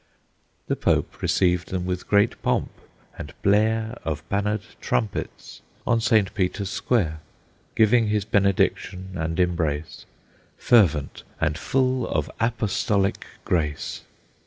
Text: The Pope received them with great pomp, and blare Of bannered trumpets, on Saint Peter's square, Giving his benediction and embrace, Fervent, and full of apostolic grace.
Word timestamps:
The 0.65 0.75
Pope 0.75 1.21
received 1.21 1.69
them 1.69 1.85
with 1.85 2.07
great 2.07 2.41
pomp, 2.41 2.71
and 3.19 3.35
blare 3.43 3.99
Of 4.03 4.27
bannered 4.29 4.63
trumpets, 4.81 5.61
on 5.85 6.01
Saint 6.01 6.33
Peter's 6.33 6.71
square, 6.71 7.19
Giving 7.75 8.07
his 8.07 8.25
benediction 8.25 9.11
and 9.13 9.39
embrace, 9.39 10.07
Fervent, 10.57 11.21
and 11.39 11.55
full 11.55 12.07
of 12.07 12.31
apostolic 12.39 13.27
grace. 13.45 14.01